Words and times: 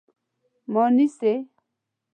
_ما 0.71 0.83
نيسئ؟ 0.95 1.33